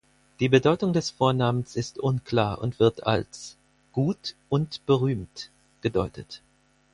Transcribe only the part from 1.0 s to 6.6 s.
Vornamens ist unklar und wird als „gut und berühmt“ gedeutet.